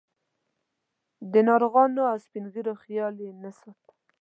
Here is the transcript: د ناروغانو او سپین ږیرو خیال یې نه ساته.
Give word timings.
د 1.31 1.33
ناروغانو 1.47 2.01
او 2.11 2.17
سپین 2.25 2.45
ږیرو 2.53 2.73
خیال 2.83 3.15
یې 3.25 3.29
نه 3.43 3.51
ساته. 3.59 3.91